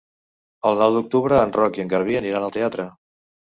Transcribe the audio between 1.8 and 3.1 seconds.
i en Garbí aniran al teatre.